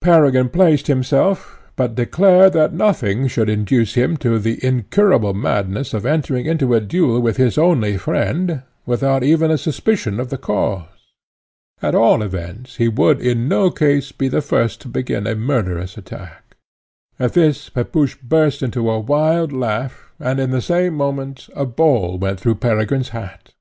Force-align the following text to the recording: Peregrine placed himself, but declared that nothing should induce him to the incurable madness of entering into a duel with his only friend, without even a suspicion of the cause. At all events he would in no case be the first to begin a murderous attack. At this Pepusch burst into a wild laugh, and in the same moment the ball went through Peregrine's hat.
Peregrine 0.00 0.48
placed 0.48 0.88
himself, 0.88 1.60
but 1.76 1.94
declared 1.94 2.52
that 2.54 2.72
nothing 2.74 3.28
should 3.28 3.48
induce 3.48 3.94
him 3.94 4.16
to 4.16 4.36
the 4.36 4.58
incurable 4.66 5.32
madness 5.32 5.94
of 5.94 6.04
entering 6.04 6.44
into 6.44 6.74
a 6.74 6.80
duel 6.80 7.20
with 7.20 7.36
his 7.36 7.56
only 7.56 7.96
friend, 7.96 8.62
without 8.84 9.22
even 9.22 9.48
a 9.48 9.56
suspicion 9.56 10.18
of 10.18 10.28
the 10.28 10.36
cause. 10.36 10.88
At 11.80 11.94
all 11.94 12.22
events 12.24 12.78
he 12.78 12.88
would 12.88 13.20
in 13.20 13.46
no 13.46 13.70
case 13.70 14.10
be 14.10 14.26
the 14.26 14.42
first 14.42 14.80
to 14.80 14.88
begin 14.88 15.24
a 15.24 15.36
murderous 15.36 15.96
attack. 15.96 16.56
At 17.20 17.34
this 17.34 17.68
Pepusch 17.70 18.16
burst 18.20 18.64
into 18.64 18.90
a 18.90 18.98
wild 18.98 19.52
laugh, 19.52 20.12
and 20.18 20.40
in 20.40 20.50
the 20.50 20.60
same 20.60 20.94
moment 20.96 21.48
the 21.54 21.64
ball 21.64 22.18
went 22.18 22.40
through 22.40 22.56
Peregrine's 22.56 23.10
hat. 23.10 23.52